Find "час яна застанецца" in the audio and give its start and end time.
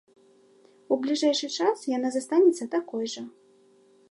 1.57-2.71